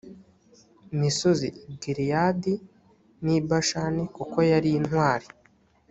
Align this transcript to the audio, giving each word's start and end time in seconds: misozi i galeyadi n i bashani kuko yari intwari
misozi 0.99 1.47
i 1.73 1.75
galeyadi 1.81 2.53
n 3.23 3.25
i 3.35 3.37
bashani 3.49 4.03
kuko 4.15 4.37
yari 4.51 4.69
intwari 4.79 5.27